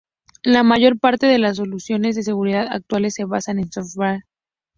[0.41, 4.23] La mayor parte de las soluciones de seguridad actuales se basan en software.